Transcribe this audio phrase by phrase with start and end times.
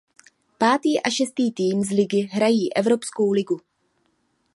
[0.63, 3.59] Pátý a šestý tým z ligy hrají Evropskou ligu.